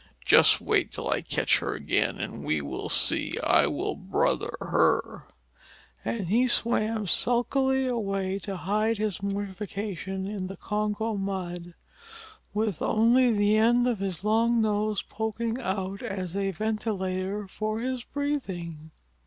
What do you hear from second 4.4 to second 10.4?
her!" And he swam sulkily away to hide his mortification